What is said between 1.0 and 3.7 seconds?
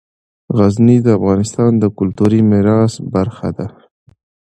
د افغانستان د کلتوري میراث برخه ده.